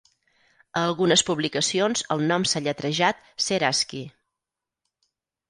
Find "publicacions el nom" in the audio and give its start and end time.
1.27-2.47